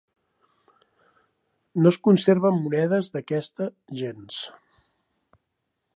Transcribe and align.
No 1.83 1.91
es 1.95 1.99
conserven 2.09 2.57
monedes 2.63 3.11
d'aquesta 3.17 3.71
gens. 4.03 4.41